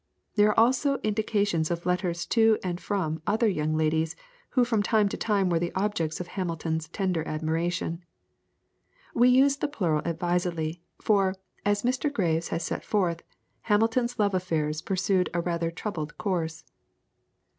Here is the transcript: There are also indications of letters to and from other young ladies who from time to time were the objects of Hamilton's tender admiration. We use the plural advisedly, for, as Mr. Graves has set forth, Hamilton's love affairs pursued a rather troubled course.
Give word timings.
There 0.33 0.47
are 0.49 0.59
also 0.59 0.97
indications 1.03 1.69
of 1.69 1.85
letters 1.85 2.25
to 2.25 2.57
and 2.63 2.81
from 2.81 3.21
other 3.27 3.47
young 3.47 3.77
ladies 3.77 4.15
who 4.57 4.65
from 4.65 4.81
time 4.81 5.07
to 5.09 5.15
time 5.15 5.47
were 5.47 5.59
the 5.59 5.71
objects 5.75 6.19
of 6.19 6.25
Hamilton's 6.29 6.87
tender 6.87 7.23
admiration. 7.27 8.03
We 9.13 9.29
use 9.29 9.57
the 9.57 9.67
plural 9.67 10.01
advisedly, 10.03 10.81
for, 10.99 11.35
as 11.63 11.83
Mr. 11.83 12.11
Graves 12.11 12.47
has 12.47 12.63
set 12.63 12.83
forth, 12.83 13.21
Hamilton's 13.65 14.17
love 14.17 14.33
affairs 14.33 14.81
pursued 14.81 15.29
a 15.35 15.41
rather 15.41 15.69
troubled 15.69 16.17
course. 16.17 16.65